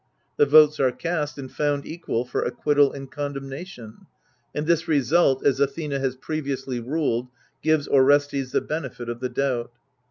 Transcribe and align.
The 0.37 0.47
votes 0.47 0.79
are 0.79 0.91
cast, 0.91 1.37
and 1.37 1.51
found 1.51 1.85
equal, 1.85 2.25
for 2.25 2.41
acquittal 2.41 2.91
and 2.91 3.11
condemnation; 3.11 4.07
and 4.55 4.65
this 4.65 4.87
result, 4.87 5.45
as 5.45 5.59
Athena 5.59 5.99
has 5.99 6.15
previously 6.15 6.79
ruled, 6.79 7.27
gives 7.61 7.87
Orestes 7.87 8.49
the 8.51 8.61
benefit 8.61 9.09
of 9.09 9.19
the 9.19 9.29
doubt. 9.29 9.71